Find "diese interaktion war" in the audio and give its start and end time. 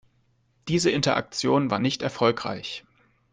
0.67-1.77